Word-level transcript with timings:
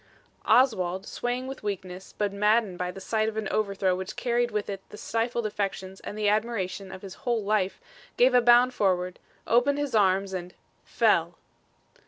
Oswald, 0.47 1.05
swaying 1.05 1.45
with 1.45 1.61
weakness, 1.61 2.15
but 2.17 2.33
maddened 2.33 2.79
by 2.79 2.89
the 2.89 2.99
sight 2.99 3.29
of 3.29 3.37
an 3.37 3.47
overthrow 3.49 3.95
which 3.95 4.15
carried 4.15 4.49
with 4.49 4.67
it 4.67 4.81
the 4.89 4.97
stifled 4.97 5.45
affections 5.45 5.99
and 5.99 6.17
the 6.17 6.27
admiration 6.27 6.91
of 6.91 7.03
his 7.03 7.13
whole 7.21 7.43
life, 7.43 7.79
gave 8.17 8.33
a 8.33 8.41
bound 8.41 8.73
forward, 8.73 9.19
opened 9.45 9.77
his 9.77 9.93
arms 9.93 10.33
and 10.33 10.55
fell. 10.83 11.37